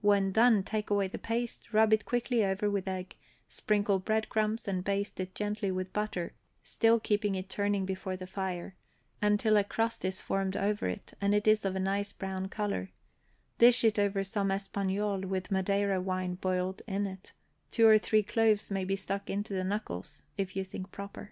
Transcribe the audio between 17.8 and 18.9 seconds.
or three cloves may